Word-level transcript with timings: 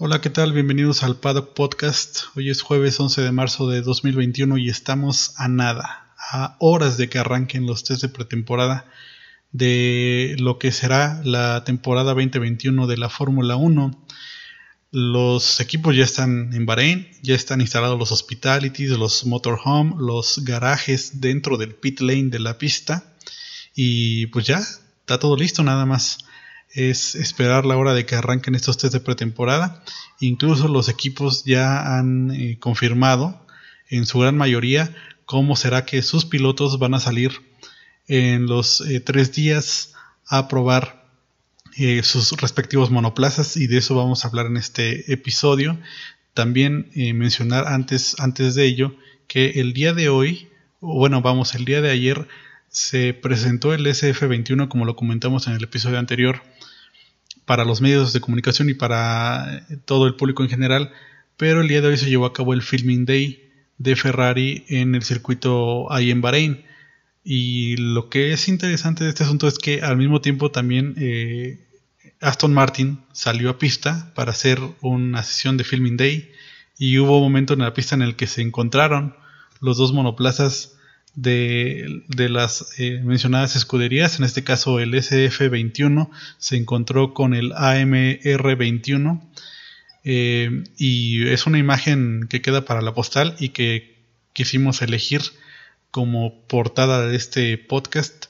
Hola, 0.00 0.20
¿qué 0.20 0.30
tal? 0.30 0.52
Bienvenidos 0.52 1.02
al 1.02 1.16
Paddock 1.16 1.54
Podcast. 1.54 2.26
Hoy 2.36 2.50
es 2.50 2.62
jueves 2.62 3.00
11 3.00 3.20
de 3.20 3.32
marzo 3.32 3.68
de 3.68 3.82
2021 3.82 4.56
y 4.56 4.68
estamos 4.68 5.32
a 5.38 5.48
nada, 5.48 6.14
a 6.30 6.56
horas 6.60 6.98
de 6.98 7.08
que 7.08 7.18
arranquen 7.18 7.66
los 7.66 7.82
test 7.82 8.02
de 8.02 8.08
pretemporada 8.08 8.84
de 9.50 10.36
lo 10.38 10.60
que 10.60 10.70
será 10.70 11.20
la 11.24 11.64
temporada 11.64 12.14
2021 12.14 12.86
de 12.86 12.96
la 12.96 13.08
Fórmula 13.08 13.56
1. 13.56 14.06
Los 14.92 15.58
equipos 15.58 15.96
ya 15.96 16.04
están 16.04 16.54
en 16.54 16.64
Bahrein, 16.64 17.08
ya 17.22 17.34
están 17.34 17.60
instalados 17.60 17.98
los 17.98 18.12
hospitalities, 18.12 18.90
los 18.90 19.26
motorhome, 19.26 19.96
los 19.98 20.44
garajes 20.44 21.20
dentro 21.20 21.56
del 21.56 21.74
pit 21.74 21.98
lane 21.98 22.30
de 22.30 22.38
la 22.38 22.56
pista 22.56 23.16
y 23.74 24.26
pues 24.26 24.46
ya 24.46 24.58
está 24.58 25.18
todo 25.18 25.36
listo, 25.36 25.64
nada 25.64 25.86
más 25.86 26.18
es 26.72 27.14
esperar 27.14 27.64
la 27.64 27.76
hora 27.76 27.94
de 27.94 28.04
que 28.04 28.14
arranquen 28.14 28.54
estos 28.54 28.78
test 28.78 28.92
de 28.92 29.00
pretemporada. 29.00 29.82
Incluso 30.20 30.68
los 30.68 30.88
equipos 30.88 31.44
ya 31.44 31.98
han 31.98 32.30
eh, 32.30 32.58
confirmado 32.58 33.46
en 33.88 34.06
su 34.06 34.18
gran 34.18 34.36
mayoría 34.36 34.94
cómo 35.24 35.56
será 35.56 35.84
que 35.84 36.02
sus 36.02 36.24
pilotos 36.24 36.78
van 36.78 36.94
a 36.94 37.00
salir 37.00 37.32
en 38.06 38.46
los 38.46 38.80
eh, 38.82 39.00
tres 39.00 39.32
días 39.32 39.94
a 40.26 40.48
probar 40.48 41.06
eh, 41.76 42.02
sus 42.02 42.32
respectivos 42.32 42.90
monoplazas 42.90 43.56
y 43.56 43.66
de 43.66 43.78
eso 43.78 43.94
vamos 43.94 44.24
a 44.24 44.28
hablar 44.28 44.46
en 44.46 44.56
este 44.56 45.12
episodio. 45.12 45.78
También 46.34 46.90
mencionar 46.94 47.66
antes, 47.66 48.14
antes 48.20 48.54
de 48.54 48.64
ello 48.64 48.94
que 49.26 49.60
el 49.60 49.72
día 49.72 49.92
de 49.92 50.08
hoy, 50.08 50.48
bueno, 50.80 51.20
vamos, 51.20 51.56
el 51.56 51.64
día 51.64 51.80
de 51.80 51.90
ayer 51.90 52.28
se 52.68 53.12
presentó 53.12 53.74
el 53.74 53.84
SF21 53.86 54.68
como 54.68 54.84
lo 54.84 54.94
comentamos 54.94 55.48
en 55.48 55.54
el 55.54 55.64
episodio 55.64 55.98
anterior 55.98 56.42
para 57.48 57.64
los 57.64 57.80
medios 57.80 58.12
de 58.12 58.20
comunicación 58.20 58.68
y 58.68 58.74
para 58.74 59.66
todo 59.86 60.06
el 60.06 60.16
público 60.16 60.42
en 60.42 60.50
general, 60.50 60.92
pero 61.38 61.62
el 61.62 61.68
día 61.68 61.80
de 61.80 61.88
hoy 61.88 61.96
se 61.96 62.10
llevó 62.10 62.26
a 62.26 62.34
cabo 62.34 62.52
el 62.52 62.60
Filming 62.60 63.06
Day 63.06 63.50
de 63.78 63.96
Ferrari 63.96 64.66
en 64.68 64.94
el 64.94 65.02
circuito 65.02 65.90
ahí 65.90 66.10
en 66.10 66.20
Bahrein. 66.20 66.62
Y 67.24 67.78
lo 67.78 68.10
que 68.10 68.32
es 68.32 68.48
interesante 68.48 69.02
de 69.02 69.08
este 69.08 69.24
asunto 69.24 69.48
es 69.48 69.58
que 69.58 69.80
al 69.80 69.96
mismo 69.96 70.20
tiempo 70.20 70.50
también 70.50 70.94
eh, 70.98 71.66
Aston 72.20 72.52
Martin 72.52 73.00
salió 73.12 73.48
a 73.48 73.58
pista 73.58 74.12
para 74.14 74.32
hacer 74.32 74.60
una 74.82 75.22
sesión 75.22 75.56
de 75.56 75.64
Filming 75.64 75.96
Day 75.96 76.30
y 76.76 76.98
hubo 76.98 77.16
un 77.16 77.22
momento 77.22 77.54
en 77.54 77.60
la 77.60 77.72
pista 77.72 77.94
en 77.94 78.02
el 78.02 78.14
que 78.14 78.26
se 78.26 78.42
encontraron 78.42 79.16
los 79.60 79.78
dos 79.78 79.94
monoplazas 79.94 80.77
de, 81.20 82.28
las 82.28 82.78
eh, 82.78 83.00
mencionadas 83.02 83.56
escuderías, 83.56 84.18
en 84.18 84.24
este 84.24 84.44
caso 84.44 84.78
el 84.78 84.94
SF21 84.94 86.10
se 86.38 86.56
encontró 86.56 87.12
con 87.12 87.34
el 87.34 87.52
AMR21 87.52 89.20
eh, 90.04 90.64
y 90.76 91.26
es 91.28 91.46
una 91.46 91.58
imagen 91.58 92.28
que 92.30 92.40
queda 92.40 92.64
para 92.64 92.82
la 92.82 92.94
postal 92.94 93.34
y 93.40 93.48
que 93.48 93.98
quisimos 94.32 94.80
elegir 94.80 95.22
como 95.90 96.46
portada 96.46 97.06
de 97.06 97.16
este 97.16 97.58
podcast. 97.58 98.26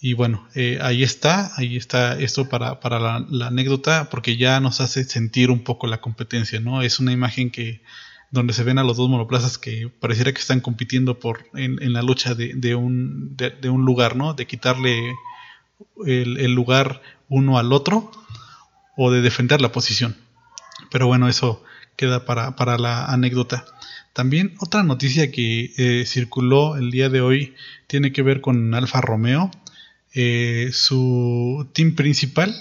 Y 0.00 0.14
bueno, 0.14 0.48
eh, 0.54 0.78
ahí 0.80 1.02
está, 1.02 1.52
ahí 1.56 1.76
está 1.76 2.18
esto 2.18 2.48
para, 2.48 2.78
la, 2.82 3.26
la, 3.30 3.46
anécdota, 3.48 4.08
porque 4.10 4.36
ya 4.36 4.60
nos 4.60 4.80
hace 4.80 5.04
sentir 5.04 5.50
un 5.50 5.62
poco 5.62 5.86
la 5.86 6.00
competencia, 6.00 6.60
¿no? 6.60 6.82
Es 6.82 7.00
una 7.00 7.12
imagen 7.12 7.50
que 7.50 7.82
donde 8.34 8.52
se 8.52 8.64
ven 8.64 8.78
a 8.78 8.84
los 8.84 8.96
dos 8.96 9.08
monoplazas 9.08 9.56
que 9.58 9.88
pareciera 9.88 10.32
que 10.32 10.40
están 10.40 10.60
compitiendo 10.60 11.18
por 11.20 11.46
en, 11.54 11.92
la 11.92 12.02
lucha 12.02 12.34
de, 12.34 12.74
un, 12.74 13.36
de, 13.36 13.70
un, 13.70 13.84
lugar, 13.84 14.16
¿no? 14.16 14.34
De 14.34 14.46
quitarle 14.46 15.14
el, 16.04 16.52
lugar 16.52 17.00
uno 17.28 17.58
al 17.58 17.72
otro 17.72 18.10
o 18.96 19.12
de 19.12 19.22
defender 19.22 19.60
la 19.60 19.70
posición. 19.70 20.16
Pero 20.90 21.06
bueno, 21.06 21.28
eso 21.28 21.62
queda 21.96 22.24
para, 22.24 22.76
la 22.76 23.06
anécdota. 23.06 23.64
También 24.12 24.54
otra 24.58 24.82
noticia 24.82 25.30
que 25.30 25.72
eh, 25.76 26.04
circuló 26.04 26.76
el 26.76 26.90
día 26.90 27.08
de 27.08 27.20
hoy 27.20 27.54
tiene 27.86 28.12
que 28.12 28.22
ver 28.22 28.40
con 28.40 28.74
Alfa 28.74 29.00
Romeo. 29.00 29.52
Eh, 30.12 30.70
su 30.72 31.68
team 31.72 31.94
principal 31.94 32.52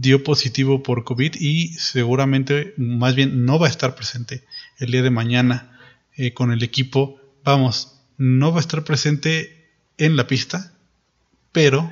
dio 0.00 0.22
positivo 0.22 0.82
por 0.82 1.04
COVID 1.04 1.34
y 1.38 1.68
seguramente, 1.74 2.74
más 2.76 3.14
bien, 3.14 3.44
no 3.44 3.58
va 3.58 3.66
a 3.66 3.70
estar 3.70 3.94
presente 3.94 4.44
el 4.78 4.90
día 4.90 5.02
de 5.02 5.10
mañana 5.10 5.78
eh, 6.16 6.34
con 6.34 6.52
el 6.52 6.62
equipo. 6.62 7.20
Vamos, 7.44 8.00
no 8.16 8.52
va 8.52 8.58
a 8.58 8.60
estar 8.60 8.84
presente 8.84 9.70
en 9.96 10.16
la 10.16 10.26
pista, 10.26 10.72
pero 11.52 11.90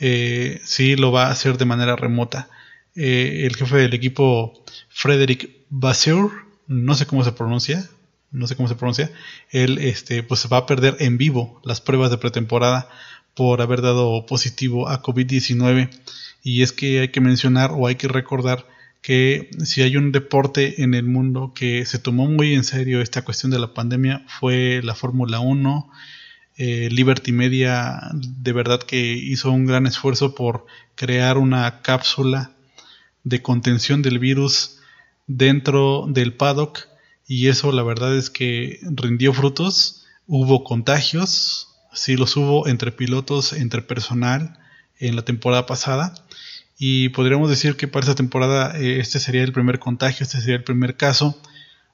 eh, 0.00 0.60
sí 0.64 0.96
lo 0.96 1.12
va 1.12 1.26
a 1.26 1.30
hacer 1.30 1.58
de 1.58 1.64
manera 1.64 1.96
remota. 1.96 2.48
Eh, 2.94 3.42
el 3.46 3.56
jefe 3.56 3.76
del 3.76 3.94
equipo, 3.94 4.64
Frederick 4.88 5.50
Basseur, 5.68 6.30
no 6.66 6.94
sé 6.94 7.06
cómo 7.06 7.24
se 7.24 7.32
pronuncia, 7.32 7.88
no 8.30 8.46
sé 8.46 8.56
cómo 8.56 8.68
se 8.68 8.76
pronuncia, 8.76 9.10
él 9.50 9.78
este, 9.78 10.22
pues 10.22 10.46
va 10.50 10.58
a 10.58 10.66
perder 10.66 10.96
en 11.00 11.18
vivo 11.18 11.60
las 11.64 11.80
pruebas 11.80 12.10
de 12.10 12.18
pretemporada 12.18 12.88
por 13.34 13.62
haber 13.62 13.82
dado 13.82 14.26
positivo 14.26 14.88
a 14.88 15.02
COVID-19. 15.02 15.90
Y 16.42 16.62
es 16.62 16.72
que 16.72 17.00
hay 17.00 17.08
que 17.08 17.20
mencionar 17.20 17.70
o 17.72 17.86
hay 17.86 17.96
que 17.96 18.08
recordar 18.08 18.66
que 19.00 19.50
si 19.64 19.82
hay 19.82 19.96
un 19.96 20.12
deporte 20.12 20.82
en 20.82 20.94
el 20.94 21.04
mundo 21.04 21.52
que 21.54 21.84
se 21.86 21.98
tomó 21.98 22.26
muy 22.28 22.54
en 22.54 22.64
serio 22.64 23.00
esta 23.00 23.22
cuestión 23.22 23.50
de 23.50 23.58
la 23.58 23.74
pandemia 23.74 24.24
fue 24.28 24.80
la 24.82 24.94
Fórmula 24.94 25.40
1. 25.40 25.90
Eh, 26.56 26.88
Liberty 26.90 27.32
Media 27.32 28.00
de 28.12 28.52
verdad 28.52 28.80
que 28.80 29.12
hizo 29.14 29.50
un 29.50 29.66
gran 29.66 29.86
esfuerzo 29.86 30.34
por 30.34 30.66
crear 30.94 31.38
una 31.38 31.80
cápsula 31.82 32.52
de 33.24 33.42
contención 33.42 34.02
del 34.02 34.18
virus 34.18 34.78
dentro 35.26 36.06
del 36.08 36.34
paddock 36.34 36.86
y 37.26 37.48
eso 37.48 37.72
la 37.72 37.82
verdad 37.82 38.16
es 38.16 38.30
que 38.30 38.78
rindió 38.82 39.32
frutos. 39.32 40.04
Hubo 40.26 40.62
contagios, 40.62 41.71
sí 41.94 42.16
los 42.16 42.36
hubo 42.36 42.68
entre 42.68 42.92
pilotos, 42.92 43.52
entre 43.52 43.82
personal 43.82 44.58
en 44.98 45.16
la 45.16 45.22
temporada 45.22 45.66
pasada 45.66 46.14
y 46.84 47.10
podríamos 47.10 47.48
decir 47.48 47.76
que 47.76 47.86
para 47.86 48.04
esta 48.04 48.16
temporada 48.16 48.76
eh, 48.76 48.98
este 48.98 49.20
sería 49.20 49.44
el 49.44 49.52
primer 49.52 49.78
contagio, 49.78 50.24
este 50.24 50.40
sería 50.40 50.56
el 50.56 50.64
primer 50.64 50.96
caso, 50.96 51.40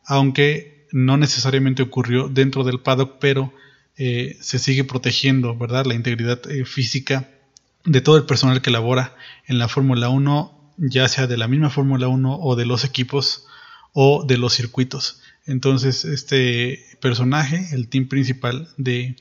aunque 0.07 0.87
no 0.93 1.19
necesariamente 1.19 1.83
ocurrió 1.83 2.29
dentro 2.29 2.65
del 2.65 2.81
paddock, 2.81 3.19
pero 3.21 3.53
eh, 3.99 4.39
se 4.41 4.59
sigue 4.59 4.85
protegiendo, 4.85 5.55
¿verdad? 5.59 5.85
La 5.85 5.95
integridad 5.95 6.41
eh, 6.51 6.65
física 6.65 7.29
de 7.85 8.01
todo 8.01 8.17
el 8.17 8.25
personal 8.25 8.63
que 8.63 8.71
labora 8.71 9.15
en 9.47 9.59
la 9.59 9.69
Fórmula 9.69 10.09
1, 10.09 10.75
ya 10.79 11.07
sea 11.09 11.27
de 11.27 11.37
la 11.37 11.49
misma 11.49 11.69
Fórmula 11.69 12.09
1 12.09 12.39
o 12.41 12.57
de 12.57 12.65
los 12.65 12.85
equipos 12.85 13.47
o 13.93 14.25
de 14.25 14.39
los 14.39 14.55
circuitos. 14.55 15.21
Entonces, 15.45 16.07
este 16.07 16.83
personaje, 17.03 17.69
el 17.73 17.89
team 17.89 18.09
principal 18.09 18.69
de 18.79 19.17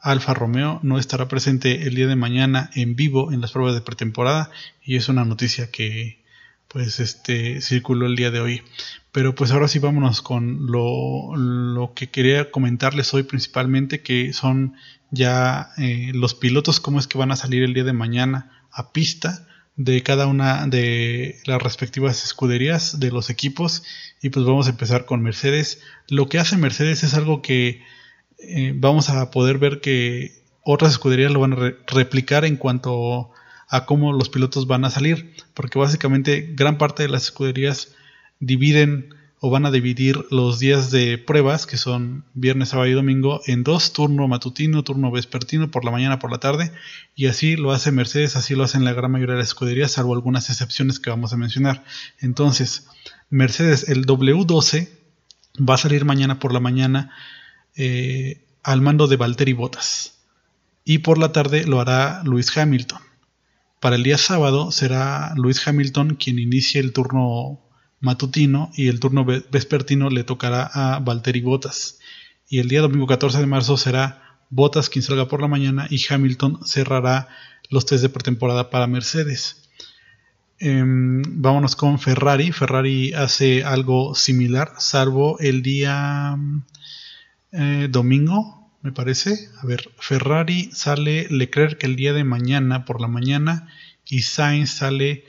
Alfa 0.00 0.34
Romeo 0.34 0.80
no 0.82 0.98
estará 0.98 1.28
presente 1.28 1.82
el 1.86 1.94
día 1.94 2.06
de 2.06 2.16
mañana 2.16 2.70
en 2.74 2.96
vivo 2.96 3.32
en 3.32 3.40
las 3.40 3.52
pruebas 3.52 3.74
de 3.74 3.82
pretemporada 3.82 4.50
y 4.82 4.96
es 4.96 5.08
una 5.08 5.24
noticia 5.24 5.70
que 5.70 6.20
pues 6.68 7.00
este 7.00 7.60
circuló 7.60 8.06
el 8.06 8.16
día 8.16 8.30
de 8.30 8.40
hoy. 8.40 8.62
Pero 9.12 9.34
pues 9.34 9.50
ahora 9.50 9.68
sí 9.68 9.78
vámonos 9.78 10.22
con 10.22 10.66
lo, 10.66 11.92
que 11.94 12.10
quería 12.10 12.50
comentarles 12.50 13.12
hoy 13.12 13.24
principalmente 13.24 14.02
que 14.02 14.32
son 14.32 14.74
ya 15.10 15.70
eh, 15.78 16.12
los 16.14 16.34
pilotos 16.34 16.80
cómo 16.80 17.00
es 17.00 17.06
que 17.06 17.18
van 17.18 17.32
a 17.32 17.36
salir 17.36 17.62
el 17.62 17.74
día 17.74 17.84
de 17.84 17.92
mañana 17.92 18.62
a 18.70 18.92
pista 18.92 19.46
de 19.76 20.02
cada 20.02 20.26
una 20.26 20.66
de 20.66 21.40
las 21.44 21.60
respectivas 21.60 22.24
escuderías 22.24 23.00
de 23.00 23.10
los 23.10 23.30
equipos 23.30 23.82
y 24.22 24.28
pues 24.30 24.46
vamos 24.46 24.66
a 24.66 24.70
empezar 24.70 25.04
con 25.04 25.22
Mercedes. 25.22 25.80
Lo 26.08 26.28
que 26.28 26.38
hace 26.38 26.56
Mercedes 26.56 27.02
es 27.02 27.14
algo 27.14 27.42
que 27.42 27.82
eh, 28.42 28.72
vamos 28.74 29.10
a 29.10 29.30
poder 29.30 29.58
ver 29.58 29.80
que 29.80 30.42
otras 30.62 30.92
escuderías 30.92 31.32
lo 31.32 31.40
van 31.40 31.52
a 31.52 31.74
replicar 31.86 32.44
en 32.44 32.56
cuanto 32.56 33.30
a 33.68 33.86
cómo 33.86 34.12
los 34.12 34.28
pilotos 34.28 34.66
van 34.66 34.84
a 34.84 34.90
salir, 34.90 35.34
porque 35.54 35.78
básicamente 35.78 36.52
gran 36.54 36.78
parte 36.78 37.02
de 37.02 37.08
las 37.08 37.24
escuderías 37.24 37.94
dividen 38.40 39.14
o 39.42 39.48
van 39.48 39.64
a 39.64 39.70
dividir 39.70 40.26
los 40.30 40.58
días 40.58 40.90
de 40.90 41.16
pruebas, 41.16 41.66
que 41.66 41.78
son 41.78 42.24
viernes, 42.34 42.70
sábado 42.70 42.88
y 42.88 42.92
domingo, 42.92 43.40
en 43.46 43.62
dos, 43.62 43.94
turno 43.94 44.28
matutino, 44.28 44.84
turno 44.84 45.10
vespertino, 45.10 45.70
por 45.70 45.84
la 45.84 45.90
mañana, 45.90 46.18
por 46.18 46.30
la 46.30 46.38
tarde, 46.38 46.72
y 47.14 47.26
así 47.26 47.56
lo 47.56 47.72
hace 47.72 47.90
Mercedes, 47.90 48.36
así 48.36 48.54
lo 48.54 48.64
hacen 48.64 48.84
la 48.84 48.92
gran 48.92 49.10
mayoría 49.10 49.34
de 49.34 49.40
las 49.40 49.48
escuderías, 49.48 49.92
salvo 49.92 50.12
algunas 50.12 50.50
excepciones 50.50 51.00
que 51.00 51.08
vamos 51.08 51.32
a 51.32 51.38
mencionar. 51.38 51.84
Entonces, 52.18 52.88
Mercedes, 53.30 53.88
el 53.88 54.04
W12 54.04 54.90
va 55.58 55.74
a 55.74 55.78
salir 55.78 56.04
mañana 56.04 56.38
por 56.38 56.52
la 56.52 56.60
mañana 56.60 57.10
eh, 57.76 58.44
al 58.62 58.80
mando 58.80 59.06
de 59.06 59.16
Valtteri 59.16 59.52
Bottas. 59.52 60.18
Y 60.84 60.98
por 60.98 61.18
la 61.18 61.32
tarde 61.32 61.64
lo 61.64 61.80
hará 61.80 62.22
Luis 62.24 62.56
Hamilton. 62.56 63.00
Para 63.80 63.96
el 63.96 64.02
día 64.02 64.18
sábado 64.18 64.72
será 64.72 65.32
Luis 65.36 65.66
Hamilton 65.66 66.16
quien 66.16 66.38
inicie 66.38 66.80
el 66.80 66.92
turno 66.92 67.60
matutino 68.00 68.70
y 68.74 68.88
el 68.88 69.00
turno 69.00 69.24
vespertino 69.24 70.10
le 70.10 70.24
tocará 70.24 70.70
a 70.72 70.98
Valtteri 70.98 71.40
Bottas. 71.40 71.98
Y 72.48 72.58
el 72.58 72.68
día 72.68 72.80
domingo 72.80 73.06
14 73.06 73.38
de 73.38 73.46
marzo 73.46 73.76
será 73.76 74.38
Bottas 74.50 74.88
quien 74.88 75.02
salga 75.02 75.28
por 75.28 75.40
la 75.40 75.48
mañana 75.48 75.86
y 75.88 76.02
Hamilton 76.08 76.60
cerrará 76.66 77.28
los 77.68 77.86
test 77.86 78.02
de 78.02 78.08
pretemporada 78.08 78.68
para 78.68 78.86
Mercedes. 78.86 79.70
Em, 80.58 81.22
vámonos 81.26 81.76
con 81.76 81.98
Ferrari. 81.98 82.52
Ferrari 82.52 83.14
hace 83.14 83.64
algo 83.64 84.14
similar, 84.14 84.72
salvo 84.78 85.38
el 85.38 85.62
día 85.62 86.36
eh, 87.52 87.88
domingo, 87.90 88.70
me 88.82 88.92
parece. 88.92 89.48
A 89.62 89.66
ver, 89.66 89.90
Ferrari 89.98 90.70
sale 90.72 91.26
Leclerc 91.30 91.82
el 91.84 91.96
día 91.96 92.12
de 92.12 92.24
mañana 92.24 92.84
por 92.84 93.00
la 93.00 93.08
mañana 93.08 93.68
y 94.06 94.22
Sainz 94.22 94.70
sale 94.70 95.24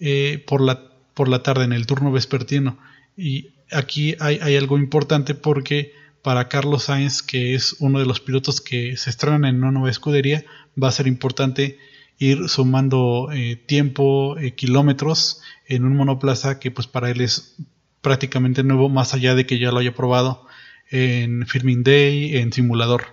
eh, 0.00 0.44
por, 0.46 0.60
la, 0.60 0.90
por 1.14 1.28
la 1.28 1.42
tarde 1.42 1.64
en 1.64 1.72
el 1.72 1.86
turno 1.86 2.12
vespertino. 2.12 2.78
Y 3.16 3.50
aquí 3.72 4.16
hay, 4.20 4.56
algo 4.56 4.78
importante 4.78 5.34
porque 5.34 5.92
para 6.22 6.48
Carlos 6.48 6.84
Sainz, 6.84 7.22
que 7.22 7.54
es 7.54 7.76
uno 7.78 7.98
de 7.98 8.06
los 8.06 8.20
pilotos 8.20 8.60
que 8.60 8.96
se 8.96 9.10
estrenan 9.10 9.44
en 9.44 9.56
una 9.56 9.72
nueva 9.72 9.90
escudería, 9.90 10.44
va 10.80 10.88
a 10.88 10.92
ser 10.92 11.06
importante 11.06 11.78
ir 12.18 12.48
sumando 12.48 13.28
eh, 13.32 13.56
tiempo, 13.56 14.36
eh, 14.38 14.54
kilómetros 14.54 15.40
en 15.66 15.84
un 15.84 15.96
monoplaza 15.96 16.58
que 16.58 16.70
pues 16.70 16.88
para 16.88 17.10
él 17.10 17.20
es 17.20 17.56
prácticamente 18.00 18.64
nuevo, 18.64 18.88
más 18.88 19.14
allá 19.14 19.34
de 19.34 19.46
que 19.46 19.58
ya 19.58 19.70
lo 19.70 19.78
haya 19.78 19.94
probado 19.94 20.47
en 20.90 21.46
Filming 21.46 21.82
Day, 21.82 22.36
en 22.36 22.52
simulador, 22.52 23.04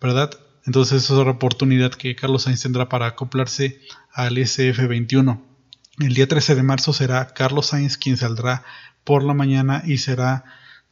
¿verdad? 0.00 0.30
Entonces 0.66 1.02
esa 1.02 1.14
es 1.14 1.18
otra 1.18 1.32
oportunidad 1.32 1.92
que 1.92 2.14
Carlos 2.14 2.42
Sainz 2.42 2.62
tendrá 2.62 2.88
para 2.88 3.06
acoplarse 3.06 3.80
al 4.12 4.36
SF21. 4.36 5.40
El 5.98 6.14
día 6.14 6.28
13 6.28 6.54
de 6.54 6.62
marzo 6.62 6.92
será 6.92 7.34
Carlos 7.34 7.66
Sainz 7.66 7.96
quien 7.96 8.16
saldrá 8.16 8.64
por 9.04 9.24
la 9.24 9.34
mañana 9.34 9.82
y 9.84 9.98
será 9.98 10.44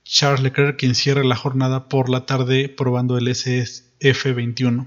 Charles 0.04 0.42
Leclerc 0.42 0.78
quien 0.78 0.94
cierre 0.94 1.24
la 1.24 1.36
jornada 1.36 1.88
por 1.88 2.08
la 2.08 2.26
tarde 2.26 2.68
probando 2.68 3.18
el 3.18 3.28
SF21. 3.28 4.86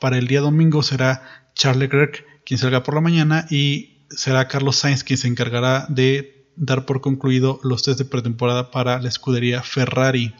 Para 0.00 0.18
el 0.18 0.26
día 0.26 0.40
domingo 0.40 0.82
será 0.82 1.50
Charles 1.54 1.80
Leclerc 1.80 2.24
quien 2.44 2.58
salga 2.58 2.82
por 2.82 2.94
la 2.94 3.00
mañana 3.00 3.46
y 3.50 4.04
será 4.10 4.48
Carlos 4.48 4.76
Sainz 4.76 5.04
quien 5.04 5.18
se 5.18 5.28
encargará 5.28 5.86
de 5.88 6.46
dar 6.56 6.86
por 6.86 7.00
concluido 7.00 7.60
los 7.62 7.82
test 7.82 7.98
de 7.98 8.04
pretemporada 8.04 8.70
para 8.70 9.00
la 9.00 9.08
escudería 9.08 9.62
Ferrari. 9.62 10.34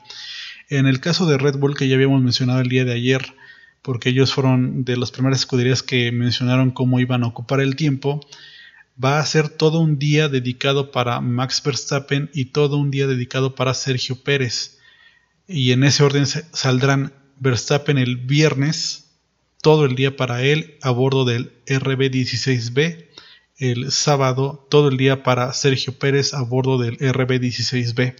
En 0.69 0.87
el 0.87 1.01
caso 1.01 1.27
de 1.27 1.39
Red 1.39 1.57
Bull 1.57 1.77
que 1.77 1.89
ya 1.89 1.95
habíamos 1.95 2.23
mencionado 2.23 2.61
el 2.61 2.69
día 2.69 2.85
de 2.85 2.93
ayer, 2.93 3.35
porque 3.81 4.11
ellos 4.11 4.35
fueron 4.35 4.85
de 4.85 4.97
las 4.97 5.11
primeras 5.11 5.41
escuderías 5.41 5.83
que 5.83 6.13
mencionaron 6.13 6.71
cómo 6.73 7.01
iban 7.01 7.25
a 7.25 7.29
ocupar 7.29 7.61
el 7.61 7.75
tiempo, 7.75 8.21
va 9.03 9.19
a 9.19 9.27
ser 9.27 9.49
todo 9.49 9.81
un 9.81 9.99
día 9.99 10.29
dedicado 10.29 10.91
para 10.91 11.21
Max 11.21 11.63
Verstappen 11.65 12.31
y 12.35 12.47
todo 12.47 12.77
un 12.77 12.91
día 12.91 13.07
dedicado 13.07 13.55
para 13.55 13.73
Sergio 13.73 14.23
Pérez. 14.23 14.79
Y 15.47 15.73
en 15.73 15.85
ese 15.85 16.03
orden 16.03 16.27
saldrán 16.27 17.15
Verstappen 17.41 17.97
el 17.97 18.17
viernes, 18.17 19.11
todo 19.63 19.87
el 19.87 19.95
día 19.95 20.17
para 20.17 20.43
él 20.43 20.77
a 20.83 20.91
bordo 20.91 21.25
del 21.25 21.53
RB16B. 21.67 23.07
El 23.57 23.91
sábado, 23.91 24.67
todo 24.71 24.89
el 24.89 24.99
día 24.99 25.23
para 25.23 25.53
Sergio 25.53 25.99
Pérez 25.99 26.35
a 26.35 26.43
bordo 26.43 26.79
del 26.79 26.99
RB16B. 26.99 28.15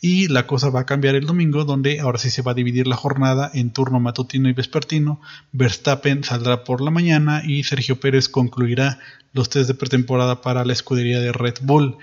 Y 0.00 0.28
la 0.28 0.46
cosa 0.46 0.70
va 0.70 0.80
a 0.80 0.86
cambiar 0.86 1.16
el 1.16 1.26
domingo, 1.26 1.64
donde 1.64 1.98
ahora 2.00 2.18
sí 2.18 2.30
se 2.30 2.42
va 2.42 2.52
a 2.52 2.54
dividir 2.54 2.86
la 2.86 2.96
jornada 2.96 3.50
en 3.52 3.72
turno 3.72 3.98
matutino 3.98 4.48
y 4.48 4.52
vespertino. 4.52 5.20
Verstappen 5.52 6.22
saldrá 6.22 6.62
por 6.62 6.80
la 6.80 6.92
mañana 6.92 7.42
y 7.44 7.64
Sergio 7.64 7.98
Pérez 7.98 8.28
concluirá 8.28 9.00
los 9.32 9.48
test 9.50 9.66
de 9.66 9.74
pretemporada 9.74 10.40
para 10.40 10.64
la 10.64 10.72
escudería 10.72 11.18
de 11.20 11.32
Red 11.32 11.56
Bull. 11.62 11.98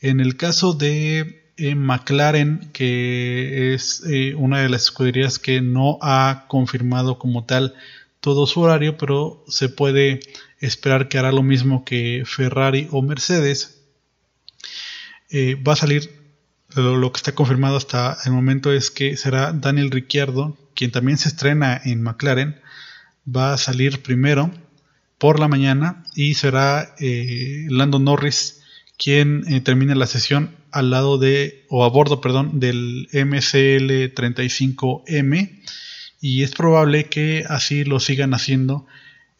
En 0.00 0.18
el 0.18 0.36
caso 0.36 0.72
de 0.72 1.44
eh, 1.56 1.74
McLaren, 1.74 2.70
que 2.72 3.74
es 3.74 4.02
eh, 4.06 4.34
una 4.34 4.60
de 4.60 4.68
las 4.68 4.82
escuderías 4.82 5.38
que 5.38 5.60
no 5.60 5.98
ha 6.02 6.46
confirmado 6.48 7.18
como 7.18 7.44
tal 7.44 7.74
todo 8.20 8.46
su 8.46 8.60
horario, 8.60 8.98
pero 8.98 9.44
se 9.46 9.68
puede 9.68 10.18
esperar 10.58 11.08
que 11.08 11.18
hará 11.18 11.30
lo 11.30 11.42
mismo 11.42 11.84
que 11.84 12.24
Ferrari 12.26 12.88
o 12.90 13.02
Mercedes. 13.02 13.80
Eh, 15.30 15.54
va 15.56 15.74
a 15.74 15.76
salir 15.76 16.25
lo, 16.76 17.12
que 17.12 17.18
está 17.18 17.32
confirmado 17.32 17.76
hasta 17.76 18.16
el 18.24 18.32
momento 18.32 18.72
es 18.72 18.90
que 18.90 19.16
será 19.16 19.52
Daniel 19.52 19.90
Ricciardo, 19.90 20.56
quien 20.74 20.90
también 20.90 21.18
se 21.18 21.28
estrena 21.28 21.80
en 21.84 22.02
McLaren, 22.02 22.60
va 23.26 23.52
a 23.52 23.58
salir 23.58 24.02
primero 24.02 24.50
por 25.18 25.40
la 25.40 25.48
mañana 25.48 26.04
y 26.14 26.34
será 26.34 26.94
eh, 26.98 27.66
Lando 27.68 27.98
Norris 27.98 28.62
quien 28.98 29.44
eh, 29.52 29.60
termine 29.60 29.94
la 29.94 30.06
sesión 30.06 30.56
al 30.70 30.90
lado 30.90 31.18
de, 31.18 31.64
o 31.68 31.84
a 31.84 31.88
bordo, 31.88 32.20
perdón, 32.20 32.60
del 32.60 33.08
MCL 33.12 34.14
35M 34.14 35.60
y 36.20 36.42
es 36.42 36.52
probable 36.52 37.06
que 37.06 37.44
así 37.48 37.84
lo 37.84 38.00
sigan 38.00 38.34
haciendo 38.34 38.86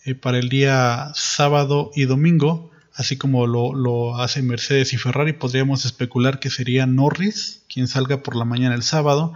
eh, 0.04 0.14
para 0.14 0.38
el 0.38 0.48
día 0.48 1.10
sábado 1.14 1.90
y 1.94 2.04
domingo 2.04 2.70
así 2.96 3.16
como 3.16 3.46
lo, 3.46 3.74
lo 3.74 4.18
hace 4.18 4.42
Mercedes 4.42 4.92
y 4.92 4.96
Ferrari, 4.96 5.34
podríamos 5.34 5.84
especular 5.84 6.40
que 6.40 6.50
sería 6.50 6.86
Norris 6.86 7.62
quien 7.68 7.88
salga 7.88 8.22
por 8.22 8.36
la 8.36 8.44
mañana 8.44 8.74
el 8.74 8.82
sábado 8.82 9.34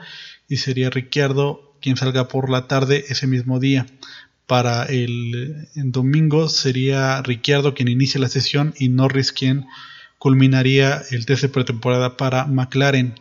y 0.49 0.57
sería 0.57 0.91
Ricciardo 0.91 1.77
quien 1.81 1.97
salga 1.97 2.29
por 2.29 2.51
la 2.51 2.67
tarde 2.67 3.05
ese 3.09 3.27
mismo 3.27 3.61
día. 3.61 3.87
Para 4.47 4.85
el, 4.85 5.69
domingo 5.75 6.49
sería 6.49 7.23
Ricciardo 7.23 7.75
quien 7.75 7.89
inicie 7.89 8.21
la 8.21 8.29
sesión 8.29 8.75
y 8.79 8.89
Norris 8.89 9.33
quien 9.33 9.67
culminaría 10.19 11.03
el 11.11 11.27
test 11.27 11.43
de 11.43 11.49
pretemporada 11.49 12.17
para 12.17 12.47
McLaren. 12.47 13.15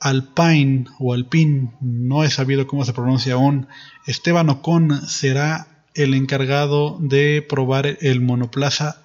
Alpine 0.00 0.86
o 0.98 1.12
Alpine, 1.12 1.72
no 1.80 2.24
he 2.24 2.30
sabido 2.30 2.66
cómo 2.66 2.84
se 2.84 2.94
pronuncia 2.94 3.34
aún. 3.34 3.68
Esteban 4.06 4.48
Ocon 4.48 5.06
será 5.06 5.84
el 5.94 6.14
encargado 6.14 6.96
de 7.00 7.44
probar 7.46 7.98
el 8.00 8.20
monoplaza 8.20 9.02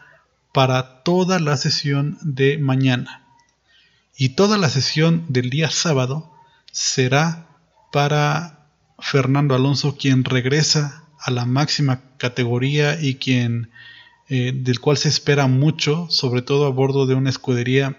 para 0.56 1.04
toda 1.04 1.42
la 1.42 1.58
sesión 1.58 2.18
de 2.22 2.58
mañana. 2.58 3.28
Y 4.16 4.30
toda 4.30 4.58
la 4.58 4.70
sesión 4.70 5.26
del 5.28 5.50
día 5.50 5.70
sábado 5.70 6.32
será 6.72 7.50
para 7.92 8.70
Fernando 8.98 9.54
Alonso, 9.54 9.98
quien 9.98 10.24
regresa 10.24 11.04
a 11.20 11.30
la 11.30 11.46
máxima 11.46 12.04
categoría 12.16 12.98
y 13.02 13.16
quien 13.16 13.70
eh, 14.30 14.54
del 14.56 14.80
cual 14.80 14.96
se 14.96 15.10
espera 15.10 15.48
mucho, 15.48 16.08
sobre 16.10 16.42
todo 16.42 16.68
a 16.68 16.70
bordo 16.70 17.06
de 17.06 17.16
una 17.16 17.32
escudería 17.32 17.98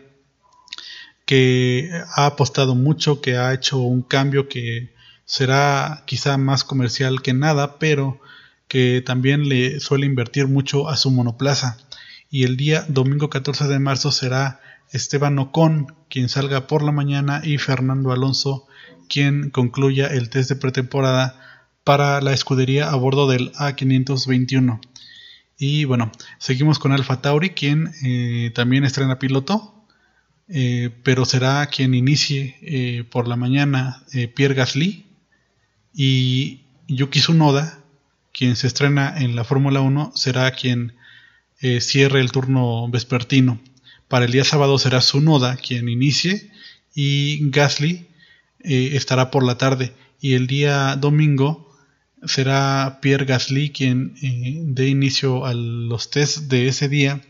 que 1.27 1.91
ha 2.15 2.25
apostado 2.25 2.75
mucho, 2.75 3.21
que 3.21 3.37
ha 3.37 3.53
hecho 3.53 3.77
un 3.81 4.01
cambio 4.01 4.49
que 4.49 4.95
será 5.27 6.05
quizá 6.07 6.39
más 6.39 6.65
comercial 6.65 7.21
que 7.21 7.35
nada, 7.35 7.79
pero 7.79 8.19
que 8.67 9.03
también 9.05 9.47
le 9.47 9.79
suele 9.79 10.07
invertir 10.07 10.49
mucho 10.49 10.89
a 10.89 10.97
su 10.97 11.11
monoplaza 11.11 11.86
y 12.31 12.45
el 12.45 12.57
día 12.57 12.85
domingo 12.89 13.31
14 13.31 13.69
de 13.69 13.79
marzo 13.79 14.11
será 14.13 14.61
Esteban 14.93 15.39
Ocon 15.39 15.95
quien 16.09 16.29
salga 16.29 16.67
por 16.67 16.83
la 16.83 16.93
mañana 16.93 17.43
y 17.45 17.59
Fernando 17.59 18.13
Alonso 18.13 18.67
quien 19.09 19.51
concluya 19.51 20.07
el 20.09 20.31
test 20.31 20.51
de 20.51 20.57
pretemporada 20.57 21.41
para 21.85 22.21
la 22.21 22.33
escudería 22.33 22.91
a 22.91 22.97
bordo 22.97 23.29
del 23.29 23.53
A521. 23.53 24.81
Y 25.59 25.85
bueno, 25.85 26.11
seguimos 26.39 26.79
con 26.79 26.93
Alfa 26.93 27.23
Tauri, 27.23 27.51
quien 27.51 27.93
eh, 28.03 28.51
también 28.55 28.85
estrena 28.85 29.19
piloto, 29.19 29.87
eh, 30.49 30.91
pero 31.03 31.25
será 31.25 31.65
quien 31.67 31.95
inicie 31.95 32.57
eh, 32.61 33.05
por 33.09 33.29
la 33.29 33.37
mañana 33.37 34.05
Pierre 34.35 34.55
Gasly 34.55 35.07
y 35.95 36.63
Yuki 36.89 37.21
Tsunoda, 37.21 37.79
quien 38.33 38.57
se 38.57 38.67
estrena 38.67 39.15
en 39.17 39.35
la 39.35 39.45
Fórmula 39.45 39.81
1, 39.81 40.13
será 40.15 40.51
quien 40.51 40.95
eh, 41.61 41.81
cierre 41.81 42.21
el 42.21 42.33
turno 42.33 42.89
vespertino. 42.89 43.61
Para 44.09 44.27
el 44.27 44.33
día 44.33 44.45
sábado 44.45 44.79
será 44.79 45.01
Sunoda 45.01 45.57
quien 45.57 45.89
inicie 45.89 46.51
y 46.95 47.51
Gasly 47.51 48.07
eh, 48.61 48.91
estará 48.95 49.31
por 49.31 49.45
la 49.45 49.59
tarde. 49.59 49.95
Y 50.21 50.35
el 50.35 50.47
día 50.47 50.97
domingo 50.97 51.75
será 52.25 52.99
Pierre 53.01 53.25
Gasly 53.25 53.71
quien 53.71 54.17
eh, 54.23 54.61
dé 54.65 54.89
inicio 54.89 55.45
a 55.47 55.55
los 55.55 56.11
test 56.11 56.45
de 56.45 56.69
ese 56.69 56.89
día 56.89 57.21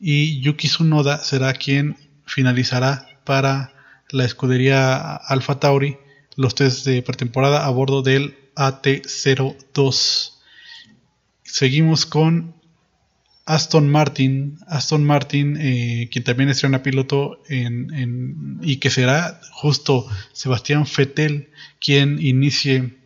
y 0.00 0.40
Yuki 0.40 0.68
Tsunoda 0.68 1.22
será 1.24 1.52
quien 1.54 1.96
finalizará 2.24 3.20
para 3.24 3.74
la 4.10 4.24
escudería 4.24 5.16
Alfa 5.16 5.60
Tauri 5.60 5.98
los 6.36 6.54
test 6.54 6.86
de 6.86 7.02
pretemporada 7.02 7.66
a 7.66 7.70
bordo 7.70 8.02
del 8.02 8.36
AT02. 8.54 10.34
Seguimos 11.42 12.06
con 12.06 12.57
Aston 13.48 13.88
Martin, 13.88 14.58
Aston 14.66 15.04
Martin, 15.04 15.56
eh, 15.58 16.10
quien 16.12 16.22
también 16.22 16.50
estrena 16.50 16.82
piloto 16.82 17.42
en, 17.48 18.58
y 18.60 18.76
que 18.76 18.90
será 18.90 19.40
justo 19.52 20.06
Sebastián 20.34 20.86
Fettel 20.86 21.48
quien 21.80 22.20
inicie 22.20 22.98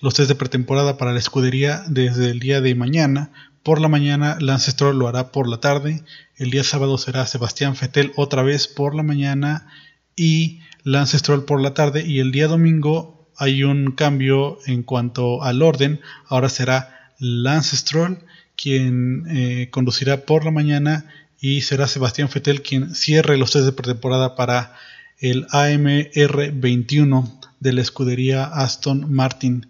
los 0.00 0.14
test 0.14 0.28
de 0.28 0.36
pretemporada 0.36 0.96
para 0.96 1.10
la 1.10 1.18
escudería 1.18 1.82
desde 1.88 2.30
el 2.30 2.38
día 2.38 2.60
de 2.60 2.76
mañana. 2.76 3.32
Por 3.64 3.80
la 3.80 3.88
mañana 3.88 4.36
Lance 4.38 4.70
Stroll 4.70 4.96
lo 4.96 5.08
hará 5.08 5.32
por 5.32 5.48
la 5.48 5.58
tarde. 5.58 6.04
El 6.36 6.52
día 6.52 6.62
sábado 6.62 6.96
será 6.96 7.26
Sebastián 7.26 7.74
Fettel 7.74 8.12
otra 8.14 8.44
vez 8.44 8.68
por 8.68 8.94
la 8.94 9.02
mañana 9.02 9.66
y 10.14 10.60
Lance 10.84 11.18
Stroll 11.18 11.46
por 11.46 11.60
la 11.60 11.74
tarde. 11.74 12.06
Y 12.06 12.20
el 12.20 12.30
día 12.30 12.46
domingo 12.46 13.28
hay 13.36 13.64
un 13.64 13.90
cambio 13.90 14.60
en 14.66 14.84
cuanto 14.84 15.42
al 15.42 15.62
orden. 15.62 16.00
Ahora 16.28 16.48
será 16.48 17.10
Lance 17.18 17.76
Stroll 17.76 18.24
quien 18.56 19.24
eh, 19.28 19.68
conducirá 19.70 20.24
por 20.24 20.44
la 20.44 20.50
mañana 20.50 21.06
y 21.40 21.62
será 21.62 21.88
Sebastián 21.88 22.28
Fetel 22.28 22.62
quien 22.62 22.94
cierre 22.94 23.36
los 23.36 23.52
test 23.52 23.64
de 23.64 23.72
pretemporada 23.72 24.36
para 24.36 24.74
el 25.18 25.46
AMR 25.50 26.52
21 26.52 27.40
de 27.60 27.72
la 27.72 27.80
escudería 27.80 28.44
Aston 28.44 29.12
Martin. 29.12 29.68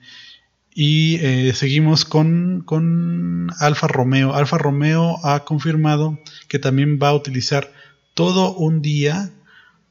Y 0.75 1.17
eh, 1.17 1.53
seguimos 1.55 2.05
con, 2.05 2.63
con 2.65 3.51
Alfa 3.59 3.87
Romeo. 3.87 4.35
Alfa 4.35 4.59
Romeo 4.59 5.19
ha 5.25 5.45
confirmado 5.45 6.19
que 6.49 6.59
también 6.59 6.99
va 7.03 7.09
a 7.09 7.15
utilizar 7.15 7.71
todo 8.15 8.55
un 8.55 8.81
día 8.81 9.31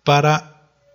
para 0.03 0.50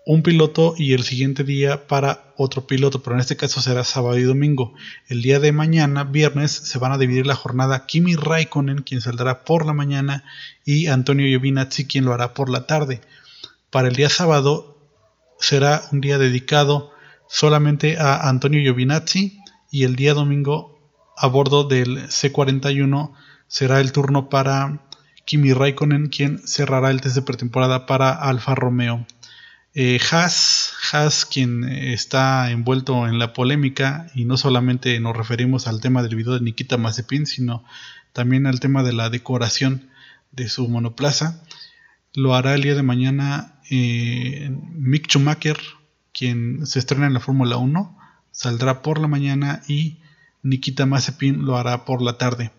un 0.08 0.22
piloto 0.22 0.74
y 0.78 0.92
el 0.92 1.02
siguiente 1.02 1.42
día 1.42 1.88
para 1.88 2.32
otro 2.36 2.68
piloto, 2.68 3.02
pero 3.02 3.16
en 3.16 3.20
este 3.20 3.36
caso 3.36 3.60
será 3.60 3.82
sábado 3.82 4.16
y 4.16 4.22
domingo. 4.22 4.72
El 5.08 5.20
día 5.20 5.40
de 5.40 5.50
mañana, 5.50 6.04
viernes, 6.04 6.52
se 6.52 6.78
van 6.78 6.92
a 6.92 6.98
dividir 6.98 7.26
la 7.26 7.34
jornada 7.34 7.86
Kimi 7.86 8.14
Raikkonen, 8.14 8.82
quien 8.82 9.00
saldrá 9.00 9.42
por 9.42 9.66
la 9.66 9.72
mañana, 9.72 10.22
y 10.64 10.86
Antonio 10.86 11.26
Giovinazzi, 11.26 11.88
quien 11.88 12.04
lo 12.04 12.12
hará 12.12 12.34
por 12.34 12.50
la 12.50 12.68
tarde. 12.68 13.00
Para 13.70 13.88
el 13.88 13.96
día 13.96 14.08
sábado 14.08 14.78
será 15.40 15.82
un 15.90 16.00
día 16.00 16.18
dedicado 16.18 16.92
solamente 17.28 17.98
a 17.98 18.28
Antonio 18.28 18.60
Giovinazzi 18.60 19.40
y 19.72 19.82
el 19.82 19.96
día 19.96 20.14
domingo 20.14 20.78
a 21.16 21.26
bordo 21.26 21.64
del 21.64 22.06
C41 22.10 23.12
será 23.48 23.80
el 23.80 23.90
turno 23.90 24.28
para 24.28 24.86
Kimi 25.24 25.52
Raikkonen, 25.52 26.06
quien 26.10 26.38
cerrará 26.46 26.92
el 26.92 27.00
test 27.00 27.16
de 27.16 27.22
pretemporada 27.22 27.86
para 27.86 28.12
Alfa 28.12 28.54
Romeo. 28.54 29.04
Eh, 29.78 30.00
Haas, 30.10 31.28
quien 31.30 31.64
está 31.64 32.50
envuelto 32.50 33.06
en 33.06 33.18
la 33.18 33.34
polémica, 33.34 34.06
y 34.14 34.24
no 34.24 34.38
solamente 34.38 34.98
nos 35.00 35.14
referimos 35.14 35.66
al 35.66 35.82
tema 35.82 36.02
del 36.02 36.16
video 36.16 36.32
de 36.32 36.40
Nikita 36.40 36.78
Mazepin, 36.78 37.26
sino 37.26 37.62
también 38.14 38.46
al 38.46 38.58
tema 38.58 38.82
de 38.82 38.94
la 38.94 39.10
decoración 39.10 39.90
de 40.32 40.48
su 40.48 40.66
monoplaza, 40.66 41.42
lo 42.14 42.34
hará 42.34 42.54
el 42.54 42.62
día 42.62 42.74
de 42.74 42.82
mañana 42.82 43.60
eh, 43.70 44.50
Mick 44.72 45.08
Schumacher, 45.08 45.58
quien 46.14 46.66
se 46.66 46.78
estrena 46.78 47.06
en 47.06 47.12
la 47.12 47.20
Fórmula 47.20 47.58
1, 47.58 47.98
saldrá 48.30 48.80
por 48.80 48.98
la 48.98 49.08
mañana 49.08 49.60
y 49.68 49.98
Nikita 50.42 50.86
Mazepin 50.86 51.44
lo 51.44 51.58
hará 51.58 51.84
por 51.84 52.00
la 52.00 52.16
tarde. 52.16 52.50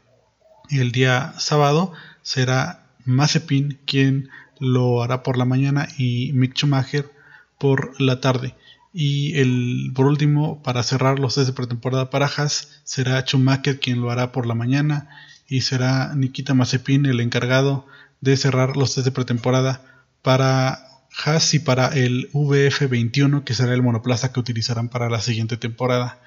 El 0.70 0.92
día 0.92 1.34
sábado 1.40 1.94
será 2.22 2.86
Mazepin 3.06 3.80
quien 3.88 4.30
lo 4.60 5.04
hará 5.04 5.24
por 5.24 5.38
la 5.38 5.46
mañana 5.46 5.88
y 5.98 6.32
Mick 6.34 6.56
Schumacher 6.56 7.10
por 7.58 8.00
la 8.00 8.20
tarde. 8.22 8.56
Y 8.94 9.38
el, 9.40 9.92
por 9.94 10.06
último, 10.08 10.62
para 10.64 10.84
cerrar 10.84 11.20
los 11.20 11.36
test 11.36 11.48
de 11.48 11.54
pretemporada 11.54 12.10
para 12.10 12.26
Haas, 12.26 12.82
será 12.84 13.22
Schumacher 13.22 13.80
quien 13.80 14.02
lo 14.02 14.10
hará 14.10 14.32
por 14.32 14.46
la 14.46 14.56
mañana 14.56 15.10
y 15.48 15.62
será 15.62 16.16
Nikita 16.16 16.54
Mazepin 16.54 17.06
el 17.06 17.20
encargado 17.20 17.86
de 18.22 18.38
cerrar 18.38 18.76
los 18.76 18.96
test 18.96 19.06
de 19.06 19.12
pretemporada 19.12 19.84
para 20.22 20.80
Haas 21.24 21.54
y 21.54 21.60
para 21.60 21.88
el 21.90 22.32
VF21 22.32 23.44
que 23.44 23.54
será 23.54 23.74
el 23.74 23.84
monoplaza 23.84 24.32
que 24.32 24.40
utilizarán 24.40 24.90
para 24.90 25.10
la 25.10 25.22
siguiente 25.22 25.58
temporada. 25.58 26.20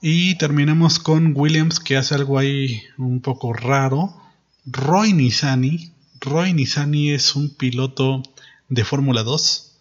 Y 0.00 0.36
terminamos 0.36 0.98
con 0.98 1.32
Williams 1.34 1.80
que 1.80 1.96
hace 1.96 2.14
algo 2.14 2.38
ahí 2.38 2.82
un 2.98 3.20
poco 3.20 3.52
raro. 3.52 4.14
Roy 4.66 5.12
Nissani 5.14 5.93
Roy 6.24 6.54
Nissani 6.54 7.10
es 7.10 7.36
un 7.36 7.54
piloto 7.54 8.22
de 8.68 8.84
Fórmula 8.84 9.22
2 9.22 9.72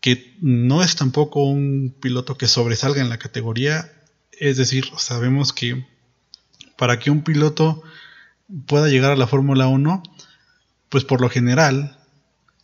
que 0.00 0.36
no 0.40 0.82
es 0.82 0.94
tampoco 0.94 1.44
un 1.44 1.94
piloto 2.00 2.36
que 2.36 2.46
sobresalga 2.46 3.00
en 3.00 3.08
la 3.08 3.18
categoría. 3.18 3.92
Es 4.30 4.56
decir, 4.56 4.90
sabemos 4.98 5.52
que 5.52 5.86
para 6.76 6.98
que 6.98 7.10
un 7.10 7.24
piloto 7.24 7.82
pueda 8.66 8.88
llegar 8.88 9.10
a 9.10 9.16
la 9.16 9.26
Fórmula 9.26 9.66
1, 9.66 10.02
pues 10.90 11.04
por 11.04 11.20
lo 11.20 11.28
general 11.28 11.98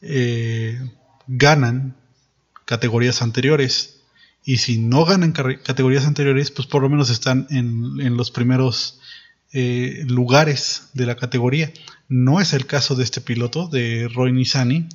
eh, 0.03 0.79
ganan 1.27 1.97
categorías 2.65 3.23
anteriores. 3.23 4.03
Y 4.45 4.59
si 4.59 4.79
no 4.79 5.05
ganan 5.05 5.33
categorías 5.33 6.07
anteriores, 6.07 6.51
pues 6.51 6.69
por 6.69 6.83
lo 6.83 6.89
menos 6.89 7.11
están 7.11 7.47
en 7.51 8.17
los 8.17 8.31
primeros 8.31 9.01
eh, 9.53 10.05
lugares 10.07 10.89
de 10.95 11.07
la 11.07 11.17
categoría. 11.17 11.73
No 12.09 12.41
es 12.41 12.53
el 12.53 12.67
caso 12.67 12.95
de 12.95 13.05
este 13.05 13.21
piloto, 13.21 13.69
de 13.69 14.09
Roy 14.15 14.33
Nissani. 14.33 14.89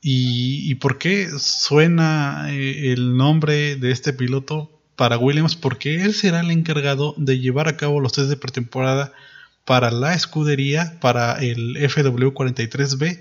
¿Y, 0.00 0.74
por 0.76 0.98
qué 0.98 1.28
suena 1.38 2.46
eh, 2.50 2.92
el 2.92 3.16
nombre 3.16 3.76
de 3.76 3.90
este 3.90 4.12
piloto 4.12 4.70
para 4.96 5.18
Williams? 5.18 5.56
Porque 5.56 6.02
él 6.02 6.14
será 6.14 6.40
el 6.40 6.50
encargado 6.50 7.14
de 7.16 7.38
llevar 7.40 7.68
a 7.68 7.76
cabo 7.76 8.00
los 8.00 8.12
test 8.12 8.28
de 8.28 8.36
pretemporada 8.36 9.12
para 9.64 9.90
la 9.90 10.14
escudería, 10.14 10.98
para 11.00 11.38
el 11.40 11.76
FW43B, 11.76 13.20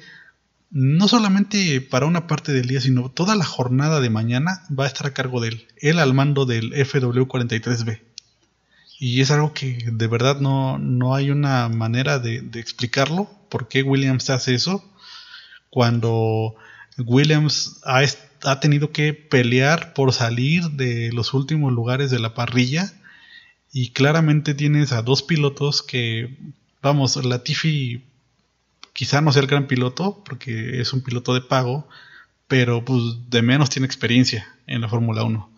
no 0.70 1.08
solamente 1.08 1.82
para 1.82 2.06
una 2.06 2.28
parte 2.28 2.52
del 2.54 2.68
día, 2.68 2.80
sino 2.80 3.10
toda 3.10 3.36
la 3.36 3.46
jornada 3.46 4.00
de 4.00 4.10
mañana 4.10 4.64
va 4.78 4.86
a 4.86 4.88
estar 4.88 5.08
a 5.08 5.14
cargo 5.14 5.42
de 5.42 5.50
él, 5.50 5.68
él 5.78 6.00
al 6.00 6.14
mando 6.14 6.46
del 6.46 6.74
FW43B. 6.74 8.07
Y 9.00 9.22
es 9.22 9.30
algo 9.32 9.54
que 9.54 9.78
de 9.92 10.08
verdad 10.08 10.40
no, 10.40 10.80
no 10.80 11.14
hay 11.14 11.30
una 11.30 11.70
manera 11.70 12.20
de, 12.20 12.38
explicarlo. 12.56 13.30
¿Por 13.50 13.68
qué 13.68 13.84
Williams 13.84 14.30
hace 14.30 14.56
eso? 14.56 14.84
Cuando 15.70 16.56
Williams 16.98 17.80
ha, 17.84 18.02
ha, 18.44 18.60
tenido 18.60 18.92
que 18.92 19.14
pelear 19.14 19.94
por 19.94 20.14
salir 20.14 20.64
de 20.72 21.12
los 21.14 21.34
últimos 21.34 21.72
lugares 21.72 22.10
de 22.10 22.20
la 22.20 22.34
parrilla. 22.34 22.92
Y 23.72 23.92
claramente 23.92 24.56
tienes 24.56 24.92
a 24.92 25.04
dos 25.04 25.22
pilotos 25.22 25.84
que, 25.84 26.36
vamos, 26.82 27.24
Latifi 27.24 28.04
quizá 28.94 29.22
no 29.22 29.32
sea 29.32 29.44
el 29.44 29.48
gran 29.48 29.68
piloto, 29.68 30.24
porque 30.26 30.82
es 30.82 30.92
un 30.92 31.04
piloto 31.04 31.36
de 31.36 31.42
pago, 31.42 31.88
pero 32.48 32.84
pues 32.84 33.00
de 33.30 33.44
menos 33.44 33.70
tiene 33.70 33.86
experiencia 33.86 34.48
en 34.66 34.82
la 34.82 34.90
Fórmula 34.90 35.24
1. 35.24 35.57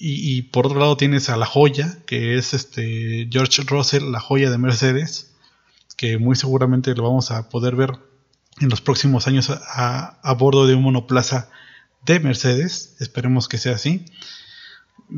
Y, 0.00 0.42
por 0.42 0.66
otro 0.66 0.78
lado 0.78 0.96
tienes 0.96 1.28
a 1.28 1.36
la 1.36 1.46
joya, 1.46 1.98
que 2.06 2.38
es 2.38 2.54
este 2.54 3.28
George 3.32 3.62
Russell, 3.66 4.12
la 4.12 4.20
joya 4.20 4.48
de 4.48 4.56
Mercedes, 4.56 5.34
que 5.96 6.18
muy 6.18 6.36
seguramente 6.36 6.94
lo 6.94 7.02
vamos 7.02 7.32
a 7.32 7.48
poder 7.48 7.74
ver 7.74 7.98
en 8.60 8.68
los 8.68 8.80
próximos 8.80 9.26
años 9.26 9.50
a, 9.50 10.34
bordo 10.38 10.68
de 10.68 10.76
un 10.76 10.84
monoplaza 10.84 11.50
de 12.06 12.20
Mercedes. 12.20 12.94
Esperemos 13.00 13.48
que 13.48 13.58
sea 13.58 13.74
así. 13.74 14.04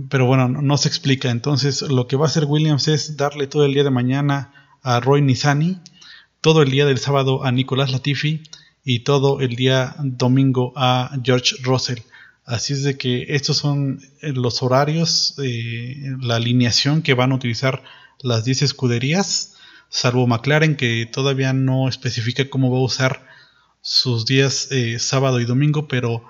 Pero 0.09 0.25
bueno, 0.25 0.49
no, 0.49 0.77
se 0.79 0.89
explica. 0.89 1.31
Entonces 1.31 1.83
lo 1.83 2.07
que 2.07 2.17
va 2.17 2.25
a 2.25 2.29
hacer 2.29 2.47
Williams 2.47 2.89
es 2.89 3.19
darle 3.19 3.47
todo 3.47 3.67
el 3.67 3.75
día 3.75 3.85
de 3.85 3.91
mañana 3.91 4.71
a 4.83 5.01
Roy 5.01 5.21
Nizani, 5.21 5.79
todo 6.41 6.63
el 6.63 6.71
día 6.71 6.87
del 6.87 6.99
sábado 6.99 7.45
a 7.45 7.53
Nicolás 7.53 7.93
Latifi 7.93 8.45
y 8.83 9.01
todo 9.01 9.41
el 9.41 9.57
día 9.57 9.95
domingo 9.99 10.73
a 10.75 11.11
George 11.23 11.57
Russell. 11.63 12.01
Así 12.45 12.73
es 12.73 12.83
de 12.83 12.97
que 12.97 13.27
estos 13.29 13.59
son 13.59 14.01
eh, 14.23 14.33
los 14.33 14.63
horarios, 14.63 15.35
eh, 15.43 16.17
la 16.21 16.37
alineación 16.37 17.03
que 17.03 17.15
van 17.15 17.33
a 17.33 17.37
utilizar 17.37 17.83
las 18.23 18.45
10 18.45 18.63
escuderías, 18.63 19.55
salvo 19.89 20.27
McLaren 20.27 20.77
que 20.77 21.09
todavía 21.11 21.53
no 21.53 21.89
especifica 21.89 22.51
cómo 22.51 22.71
va 22.71 22.79
a 22.79 22.83
usar 22.83 23.27
sus 23.83 24.27
días 24.27 24.69
eh, 24.71 24.99
sábado 24.99 25.41
y 25.41 25.45
domingo, 25.45 25.89
pero 25.89 26.25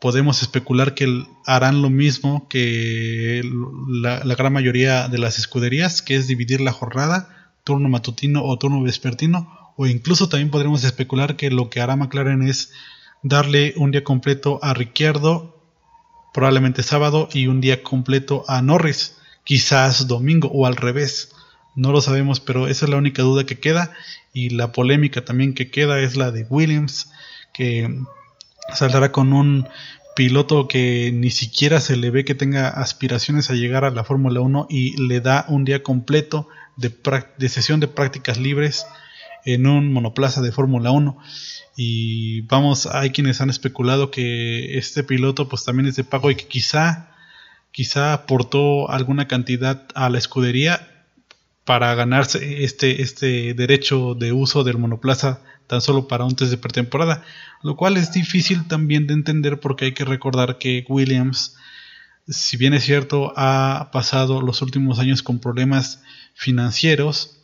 podemos 0.00 0.42
especular 0.42 0.94
que 0.94 1.24
harán 1.46 1.82
lo 1.82 1.88
mismo 1.88 2.48
que 2.48 3.42
la, 3.88 4.22
la, 4.24 4.34
gran 4.34 4.52
mayoría 4.52 5.08
de 5.08 5.18
las 5.18 5.38
escuderías, 5.38 6.02
que 6.02 6.16
es 6.16 6.26
dividir 6.26 6.60
la 6.60 6.72
jornada, 6.72 7.52
turno 7.64 7.88
matutino 7.88 8.44
o 8.44 8.58
turno 8.58 8.82
vespertino, 8.82 9.72
o 9.76 9.86
incluso 9.86 10.28
también 10.28 10.50
podremos 10.50 10.84
especular 10.84 11.36
que 11.36 11.50
lo 11.50 11.70
que 11.70 11.80
hará 11.80 11.96
McLaren 11.96 12.42
es 12.42 12.70
darle 13.24 13.72
un 13.76 13.90
día 13.90 14.04
completo 14.04 14.60
a 14.62 14.74
Ricciardo, 14.74 15.58
probablemente 16.32 16.84
sábado, 16.84 17.28
y 17.32 17.48
un 17.48 17.60
día 17.60 17.82
completo 17.82 18.44
a 18.46 18.62
Norris, 18.62 19.16
quizás 19.42 20.06
domingo 20.06 20.48
o 20.52 20.66
al 20.66 20.76
revés. 20.76 21.32
No 21.74 21.90
lo 21.90 22.00
sabemos, 22.00 22.38
pero 22.38 22.68
esa 22.68 22.84
es 22.84 22.90
la 22.90 22.98
única 22.98 23.22
duda 23.22 23.44
que 23.44 23.58
queda. 23.58 23.92
Y 24.32 24.50
la 24.50 24.72
polémica 24.72 25.24
también 25.24 25.54
que 25.54 25.70
queda 25.70 26.00
es 26.00 26.16
la 26.16 26.30
de 26.30 26.46
Williams, 26.48 27.10
que 27.52 27.98
saldrá 28.72 29.10
con 29.10 29.32
un 29.32 29.66
piloto 30.14 30.68
que 30.68 31.10
ni 31.12 31.30
siquiera 31.30 31.80
se 31.80 31.96
le 31.96 32.10
ve 32.10 32.24
que 32.24 32.34
tenga 32.34 32.68
aspiraciones 32.68 33.50
a 33.50 33.54
llegar 33.54 33.84
a 33.84 33.90
la 33.90 34.04
Fórmula 34.04 34.40
1 34.40 34.66
y 34.70 34.96
le 35.02 35.20
da 35.20 35.46
un 35.48 35.64
día 35.64 35.82
completo 35.82 36.48
de, 36.76 36.92
de 37.38 37.48
sesión 37.48 37.80
de 37.80 37.88
prácticas 37.88 38.38
libres 38.38 38.86
en 39.44 39.66
un 39.66 39.92
monoplaza 39.92 40.40
de 40.40 40.52
Fórmula 40.52 40.90
1 40.90 41.18
y 41.76 42.42
vamos, 42.42 42.86
hay 42.86 43.10
quienes 43.10 43.40
han 43.40 43.50
especulado 43.50 44.10
que 44.10 44.78
este 44.78 45.02
piloto 45.04 45.48
pues 45.48 45.64
también 45.64 45.86
es 45.86 45.96
de 45.96 46.04
pago 46.04 46.30
y 46.30 46.36
que 46.36 46.46
quizá, 46.46 47.10
quizá 47.72 48.12
aportó 48.12 48.90
alguna 48.90 49.28
cantidad 49.28 49.86
a 49.94 50.08
la 50.08 50.18
escudería 50.18 50.88
para 51.64 51.94
ganarse 51.94 52.64
este, 52.64 53.02
este 53.02 53.54
derecho 53.54 54.14
de 54.14 54.32
uso 54.32 54.64
del 54.64 54.78
monoplaza 54.78 55.40
tan 55.66 55.80
solo 55.80 56.08
para 56.08 56.24
un 56.24 56.36
test 56.36 56.50
de 56.50 56.58
pretemporada, 56.58 57.24
lo 57.62 57.76
cual 57.76 57.96
es 57.96 58.12
difícil 58.12 58.68
también 58.68 59.06
de 59.06 59.14
entender 59.14 59.60
porque 59.60 59.86
hay 59.86 59.92
que 59.92 60.04
recordar 60.04 60.58
que 60.58 60.84
Williams 60.88 61.56
si 62.28 62.56
bien 62.56 62.74
es 62.74 62.84
cierto, 62.84 63.32
ha 63.36 63.90
pasado 63.92 64.40
los 64.40 64.62
últimos 64.62 64.98
años 64.98 65.22
con 65.22 65.40
problemas 65.40 66.02
financieros, 66.34 67.43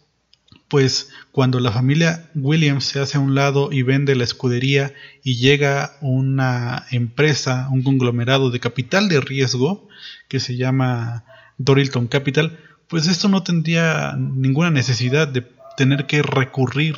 pues 0.71 1.11
cuando 1.33 1.61
la 1.61 1.73
familia 1.73 2.31
Williams 2.35 2.85
se 2.85 3.01
hace 3.01 3.19
a 3.19 3.21
un 3.21 3.35
lado 3.35 3.71
y 3.73 3.83
vende 3.83 4.15
la 4.15 4.25
escudería 4.25 4.95
y 5.23 5.37
llega 5.37 5.99
una 6.01 6.87
empresa, 6.91 7.69
un 7.71 7.83
conglomerado 7.83 8.51
de 8.51 8.61
capital 8.61 9.09
de 9.09 9.21
riesgo 9.21 9.89
que 10.29 10.41
se 10.41 10.57
llama 10.57 11.25
Dorilton 11.59 12.07
Capital, 12.07 12.59
pues 12.89 13.07
esto 13.07 13.29
no 13.29 13.43
tendría 13.43 14.15
ninguna 14.17 14.71
necesidad 14.71 15.29
de 15.29 15.45
tener 15.77 16.07
que 16.07 16.23
recurrir 16.23 16.95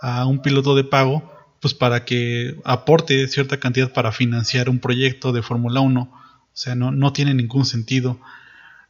a 0.00 0.26
un 0.26 0.42
piloto 0.42 0.74
de 0.74 0.84
pago 0.84 1.30
pues 1.60 1.74
para 1.74 2.04
que 2.04 2.56
aporte 2.64 3.28
cierta 3.28 3.60
cantidad 3.60 3.92
para 3.92 4.10
financiar 4.10 4.68
un 4.68 4.80
proyecto 4.80 5.32
de 5.32 5.42
Fórmula 5.42 5.80
1 5.80 6.22
o 6.52 6.56
sea, 6.56 6.74
no, 6.74 6.90
no 6.90 7.12
tiene 7.12 7.34
ningún 7.34 7.64
sentido. 7.64 8.20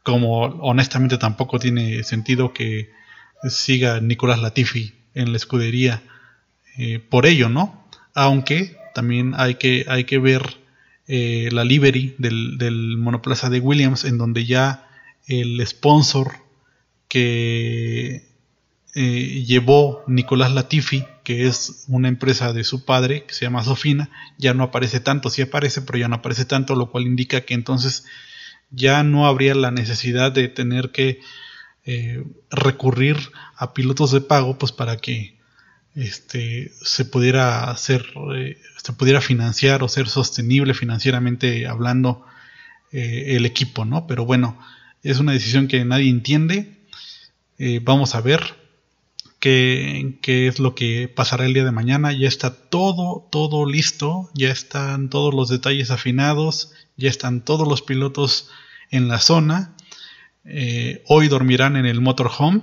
Como 0.03 0.41
honestamente 0.41 1.17
tampoco 1.17 1.59
tiene 1.59 2.03
sentido 2.03 2.53
que 2.53 2.91
siga 3.49 4.01
Nicolás 4.01 4.41
Latifi 4.41 4.95
en 5.15 5.33
la 5.33 5.37
escudería 5.37 6.03
eh, 6.79 6.99
por 6.99 7.27
ello, 7.27 7.49
¿no? 7.49 7.87
Aunque 8.15 8.77
también 8.95 9.35
hay 9.37 9.57
que, 9.57 9.85
hay 9.89 10.05
que 10.05 10.19
ver 10.19 10.59
eh, 11.07 11.49
la 11.53 11.65
livery 11.65 12.15
del, 12.19 12.59
del, 12.59 12.97
monoplaza 12.97 13.51
de 13.51 13.61
Williams, 13.61 14.05
en 14.05 14.19
donde 14.19 14.47
ya 14.47 14.89
el 15.27 15.67
sponsor 15.67 16.33
que 17.09 18.29
eh, 18.95 19.45
llevó 19.47 20.05
Nicolás 20.07 20.53
Latifi, 20.53 21.05
que 21.25 21.47
es 21.47 21.85
una 21.89 22.09
empresa 22.09 22.53
de 22.53 22.65
su 22.65 22.85
padre, 22.85 23.25
que 23.25 23.35
se 23.35 23.45
llama 23.45 23.65
Sofina, 23.65 24.11
ya 24.39 24.55
no 24.55 24.65
aparece 24.65 25.01
tanto, 25.01 25.31
sí 25.31 25.43
aparece, 25.43 25.83
pero 25.83 25.99
ya 25.99 26.09
no 26.09 26.17
aparece 26.17 26.45
tanto, 26.45 26.75
lo 26.75 26.91
cual 26.91 27.07
indica 27.07 27.43
que 27.43 27.55
entonces 27.55 28.05
ya 28.71 29.03
no 29.03 29.27
habría 29.27 29.55
la 29.55 29.71
necesidad 29.71 30.33
de 30.33 30.49
tener 30.49 30.91
que 30.91 31.21
eh, 31.85 32.25
recurrir 32.51 33.17
a 33.57 33.75
pilotos 33.75 34.13
de 34.13 34.21
pago, 34.21 34.59
pues 34.59 34.73
para 34.73 34.97
que 34.97 35.39
este, 35.95 36.73
se 36.83 37.05
pudiera 37.05 37.71
hacer, 37.71 38.07
eh, 38.35 38.59
se 38.83 38.93
pudiera 38.93 39.21
financiar 39.21 39.83
o 39.83 39.89
ser 39.89 40.09
sostenible 40.09 40.75
financieramente 40.75 41.67
hablando 41.67 42.25
el 42.95 43.47
equipo, 43.47 43.87
¿no? 43.87 44.07
Pero 44.07 44.27
bueno, 44.27 44.59
es 45.03 45.19
una 45.19 45.33
decisión 45.33 45.67
que 45.67 45.83
nadie 45.83 46.11
entiende. 46.11 46.77
vamos 47.83 48.15
a 48.15 48.21
ver, 48.21 48.55
qué, 49.43 50.47
es 50.47 50.61
lo 50.61 50.75
que 50.75 51.09
pasará 51.09 51.45
el 51.45 51.53
día 51.53 51.65
de 51.65 51.73
mañana. 51.73 52.13
Ya 52.13 52.29
está 52.29 52.55
todo, 52.55 53.29
todo 53.31 53.67
listo, 53.67 54.31
ya 54.35 54.51
están 54.51 55.11
todos 55.11 55.35
los 55.35 55.49
detalles 55.49 55.91
afinados, 55.91 56.73
ya 56.97 57.11
están 57.11 57.45
todos 57.45 57.67
los 57.67 57.83
pilotos 57.83 58.49
en 58.91 59.09
la 59.09 59.19
zona. 59.19 59.75
Eh, 60.45 61.03
hoy 61.07 61.29
dormirán 61.29 61.77
en 61.77 61.87
el 61.87 62.01
motorhome 62.01 62.63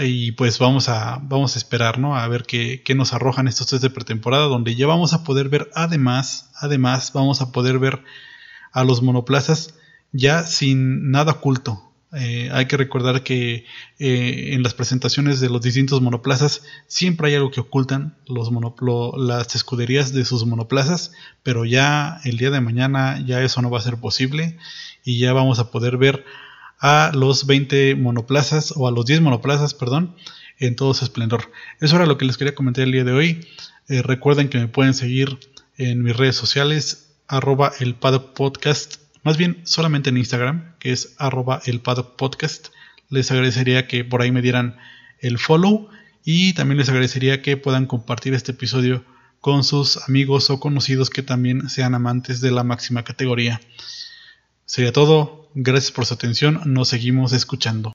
y 0.00 0.32
pues 0.32 0.58
vamos 0.58 0.88
a, 0.88 1.20
vamos 1.22 1.54
a 1.54 1.58
esperar, 1.58 1.98
¿no? 1.98 2.16
A 2.16 2.26
ver 2.28 2.44
qué, 2.44 2.82
qué, 2.82 2.94
nos 2.94 3.12
arrojan 3.12 3.48
estos 3.48 3.66
test 3.66 3.82
de 3.82 3.90
pretemporada, 3.90 4.46
donde 4.46 4.74
ya 4.74 4.86
vamos 4.86 5.12
a 5.12 5.22
poder 5.24 5.48
ver, 5.48 5.70
además, 5.74 6.50
además, 6.56 7.12
vamos 7.12 7.42
a 7.42 7.52
poder 7.52 7.78
ver 7.78 8.02
a 8.72 8.84
los 8.84 9.02
monoplazas 9.02 9.74
ya 10.12 10.44
sin 10.44 11.10
nada 11.10 11.32
oculto. 11.32 11.92
Eh, 12.14 12.50
hay 12.52 12.66
que 12.66 12.76
recordar 12.76 13.22
que 13.22 13.64
eh, 13.98 14.50
en 14.52 14.62
las 14.62 14.74
presentaciones 14.74 15.40
de 15.40 15.48
los 15.48 15.62
distintos 15.62 16.02
monoplazas 16.02 16.62
siempre 16.86 17.28
hay 17.28 17.36
algo 17.36 17.50
que 17.50 17.60
ocultan 17.60 18.16
las 18.26 19.54
escuderías 19.54 20.12
de 20.12 20.26
sus 20.26 20.44
monoplazas, 20.44 21.12
pero 21.42 21.64
ya 21.64 22.20
el 22.24 22.36
día 22.36 22.50
de 22.50 22.60
mañana 22.60 23.18
ya 23.24 23.42
eso 23.42 23.62
no 23.62 23.70
va 23.70 23.78
a 23.78 23.82
ser 23.82 23.96
posible 23.96 24.58
y 25.04 25.18
ya 25.20 25.32
vamos 25.32 25.58
a 25.58 25.70
poder 25.70 25.96
ver 25.96 26.26
a 26.82 27.12
los 27.14 27.46
20 27.46 27.94
monoplazas 27.94 28.74
o 28.76 28.86
a 28.86 28.90
los 28.90 29.06
10 29.06 29.22
monoplazas, 29.22 29.72
perdón, 29.72 30.14
en 30.58 30.76
todo 30.76 30.92
su 30.92 31.04
esplendor. 31.04 31.50
Eso 31.80 31.96
era 31.96 32.04
lo 32.04 32.18
que 32.18 32.26
les 32.26 32.36
quería 32.36 32.54
comentar 32.54 32.84
el 32.84 32.92
día 32.92 33.04
de 33.04 33.12
hoy. 33.12 33.46
Eh, 33.88 34.02
recuerden 34.02 34.50
que 34.50 34.58
me 34.58 34.68
pueden 34.68 34.92
seguir 34.92 35.38
en 35.78 36.02
mis 36.02 36.14
redes 36.14 36.36
sociales, 36.36 37.14
arroba 37.26 37.72
el 37.80 37.94
paddock 37.94 38.34
podcast 38.34 39.02
más 39.22 39.36
bien 39.36 39.60
solamente 39.64 40.10
en 40.10 40.16
Instagram, 40.16 40.74
que 40.78 40.92
es 40.92 41.14
arroba 41.18 41.62
el 41.66 41.80
paddock 41.80 42.16
podcast. 42.16 42.68
Les 43.08 43.30
agradecería 43.30 43.86
que 43.86 44.04
por 44.04 44.20
ahí 44.20 44.32
me 44.32 44.42
dieran 44.42 44.76
el 45.20 45.38
follow 45.38 45.88
y 46.24 46.54
también 46.54 46.78
les 46.78 46.88
agradecería 46.88 47.42
que 47.42 47.56
puedan 47.56 47.86
compartir 47.86 48.34
este 48.34 48.52
episodio 48.52 49.04
con 49.40 49.64
sus 49.64 50.08
amigos 50.08 50.50
o 50.50 50.58
conocidos 50.58 51.10
que 51.10 51.22
también 51.22 51.68
sean 51.68 51.94
amantes 51.94 52.40
de 52.40 52.50
la 52.50 52.64
máxima 52.64 53.04
categoría. 53.04 53.60
Sería 54.66 54.92
todo, 54.92 55.41
gracias 55.54 55.92
por 55.92 56.06
su 56.06 56.14
atención, 56.14 56.60
nos 56.64 56.88
seguimos 56.88 57.32
escuchando. 57.32 57.90